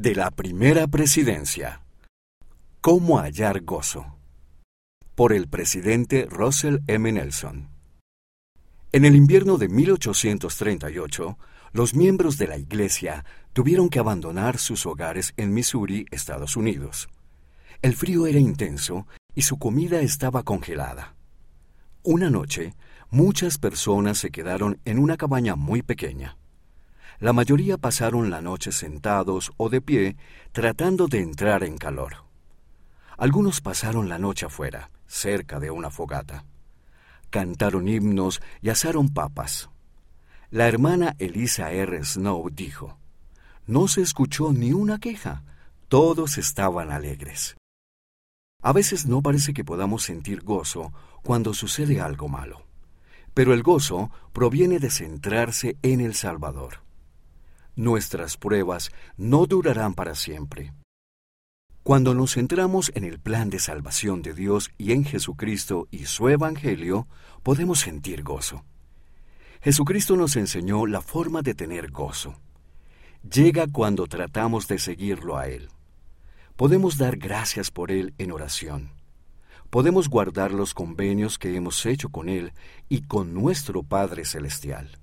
De 0.00 0.14
la 0.14 0.30
primera 0.30 0.86
presidencia. 0.86 1.82
¿Cómo 2.80 3.18
hallar 3.18 3.62
gozo? 3.64 4.16
Por 5.16 5.32
el 5.32 5.48
presidente 5.48 6.28
Russell 6.30 6.78
M. 6.86 7.10
Nelson. 7.10 7.68
En 8.92 9.04
el 9.04 9.16
invierno 9.16 9.58
de 9.58 9.68
1838, 9.68 11.36
los 11.72 11.96
miembros 11.96 12.38
de 12.38 12.46
la 12.46 12.58
Iglesia 12.58 13.24
tuvieron 13.52 13.88
que 13.88 13.98
abandonar 13.98 14.58
sus 14.58 14.86
hogares 14.86 15.34
en 15.36 15.52
Missouri, 15.52 16.06
Estados 16.12 16.56
Unidos. 16.56 17.08
El 17.82 17.96
frío 17.96 18.28
era 18.28 18.38
intenso 18.38 19.08
y 19.34 19.42
su 19.42 19.58
comida 19.58 20.00
estaba 20.00 20.44
congelada. 20.44 21.16
Una 22.04 22.30
noche, 22.30 22.76
muchas 23.10 23.58
personas 23.58 24.18
se 24.18 24.30
quedaron 24.30 24.78
en 24.84 25.00
una 25.00 25.16
cabaña 25.16 25.56
muy 25.56 25.82
pequeña. 25.82 26.38
La 27.20 27.32
mayoría 27.32 27.78
pasaron 27.78 28.30
la 28.30 28.40
noche 28.40 28.70
sentados 28.70 29.50
o 29.56 29.68
de 29.68 29.80
pie 29.80 30.16
tratando 30.52 31.08
de 31.08 31.20
entrar 31.20 31.64
en 31.64 31.76
calor. 31.76 32.24
Algunos 33.16 33.60
pasaron 33.60 34.08
la 34.08 34.18
noche 34.18 34.46
afuera, 34.46 34.90
cerca 35.08 35.58
de 35.58 35.72
una 35.72 35.90
fogata. 35.90 36.44
Cantaron 37.30 37.88
himnos 37.88 38.40
y 38.62 38.68
asaron 38.68 39.08
papas. 39.08 39.68
La 40.50 40.68
hermana 40.68 41.16
Elisa 41.18 41.72
R. 41.72 42.04
Snow 42.04 42.48
dijo, 42.50 42.96
No 43.66 43.88
se 43.88 44.02
escuchó 44.02 44.52
ni 44.52 44.72
una 44.72 45.00
queja, 45.00 45.42
todos 45.88 46.38
estaban 46.38 46.92
alegres. 46.92 47.56
A 48.62 48.72
veces 48.72 49.06
no 49.06 49.22
parece 49.22 49.52
que 49.52 49.64
podamos 49.64 50.04
sentir 50.04 50.42
gozo 50.42 50.92
cuando 51.24 51.52
sucede 51.52 52.00
algo 52.00 52.28
malo, 52.28 52.62
pero 53.34 53.52
el 53.54 53.64
gozo 53.64 54.12
proviene 54.32 54.78
de 54.78 54.90
centrarse 54.90 55.76
en 55.82 56.00
el 56.00 56.14
Salvador. 56.14 56.87
Nuestras 57.78 58.36
pruebas 58.36 58.90
no 59.16 59.46
durarán 59.46 59.94
para 59.94 60.16
siempre. 60.16 60.74
Cuando 61.84 62.12
nos 62.12 62.34
centramos 62.34 62.90
en 62.96 63.04
el 63.04 63.20
plan 63.20 63.50
de 63.50 63.60
salvación 63.60 64.20
de 64.20 64.34
Dios 64.34 64.72
y 64.78 64.90
en 64.90 65.04
Jesucristo 65.04 65.86
y 65.92 66.06
su 66.06 66.28
Evangelio, 66.28 67.06
podemos 67.44 67.78
sentir 67.78 68.24
gozo. 68.24 68.64
Jesucristo 69.62 70.16
nos 70.16 70.34
enseñó 70.34 70.86
la 70.86 71.02
forma 71.02 71.40
de 71.40 71.54
tener 71.54 71.92
gozo. 71.92 72.34
Llega 73.22 73.68
cuando 73.68 74.08
tratamos 74.08 74.66
de 74.66 74.80
seguirlo 74.80 75.36
a 75.36 75.46
Él. 75.46 75.68
Podemos 76.56 76.98
dar 76.98 77.16
gracias 77.16 77.70
por 77.70 77.92
Él 77.92 78.12
en 78.18 78.32
oración. 78.32 78.90
Podemos 79.70 80.08
guardar 80.08 80.50
los 80.50 80.74
convenios 80.74 81.38
que 81.38 81.54
hemos 81.54 81.86
hecho 81.86 82.08
con 82.08 82.28
Él 82.28 82.54
y 82.88 83.02
con 83.02 83.34
nuestro 83.34 83.84
Padre 83.84 84.24
Celestial. 84.24 84.98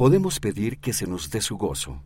Podemos 0.00 0.40
pedir 0.40 0.78
que 0.78 0.94
se 0.94 1.06
nos 1.06 1.28
dé 1.28 1.42
su 1.42 1.58
gozo. 1.58 2.02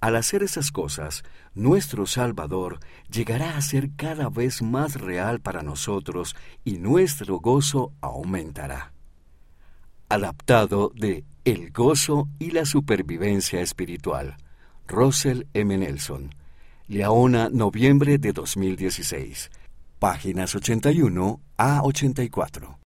Al 0.00 0.14
hacer 0.14 0.44
esas 0.44 0.70
cosas, 0.70 1.24
nuestro 1.56 2.06
Salvador 2.06 2.78
llegará 3.10 3.56
a 3.56 3.62
ser 3.62 3.90
cada 3.96 4.28
vez 4.28 4.62
más 4.62 4.94
real 4.94 5.40
para 5.40 5.64
nosotros 5.64 6.36
y 6.62 6.78
nuestro 6.78 7.40
gozo 7.40 7.92
aumentará. 8.00 8.92
Adaptado 10.08 10.92
de 10.94 11.24
El 11.44 11.72
gozo 11.72 12.28
y 12.38 12.52
la 12.52 12.64
supervivencia 12.64 13.60
espiritual. 13.60 14.36
Russell 14.86 15.46
M. 15.52 15.78
Nelson. 15.78 16.32
Leona, 16.86 17.48
noviembre 17.48 18.18
de 18.18 18.32
2016. 18.32 19.50
Páginas 19.98 20.54
81 20.54 21.40
a 21.56 21.82
84. 21.82 22.78